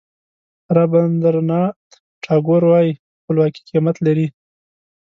رابندراناټ 0.77 1.79
ټاګور 2.23 2.63
وایي 2.69 2.91
خپلواکي 3.19 3.61
قیمت 3.69 3.95
لري. 4.05 4.27